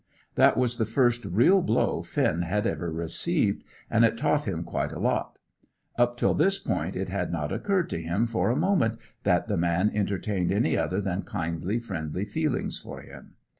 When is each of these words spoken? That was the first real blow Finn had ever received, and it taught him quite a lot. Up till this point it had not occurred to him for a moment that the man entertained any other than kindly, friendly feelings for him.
That 0.33 0.57
was 0.57 0.77
the 0.77 0.85
first 0.85 1.25
real 1.25 1.61
blow 1.61 2.01
Finn 2.01 2.41
had 2.41 2.65
ever 2.65 2.91
received, 2.91 3.63
and 3.87 4.03
it 4.03 4.17
taught 4.17 4.45
him 4.47 4.63
quite 4.63 4.91
a 4.91 4.97
lot. 4.97 5.37
Up 5.95 6.17
till 6.17 6.33
this 6.33 6.57
point 6.57 6.95
it 6.95 7.09
had 7.09 7.31
not 7.31 7.51
occurred 7.53 7.87
to 7.91 8.01
him 8.01 8.25
for 8.25 8.49
a 8.49 8.55
moment 8.55 8.97
that 9.25 9.47
the 9.47 9.57
man 9.57 9.91
entertained 9.93 10.51
any 10.51 10.75
other 10.75 11.01
than 11.01 11.21
kindly, 11.21 11.77
friendly 11.77 12.25
feelings 12.25 12.79
for 12.79 13.01
him. 13.03 13.35